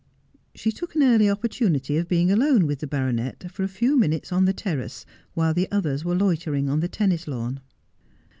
[0.55, 4.31] She took an early opportunity of being alone with the baronet for a few minutes
[4.31, 7.59] on the terrace while the others were loitering on the tennis lawn.